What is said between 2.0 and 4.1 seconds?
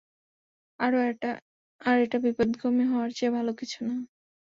এটা বিপথগামী হওয়ার চেয়ে ভালো কিছু না।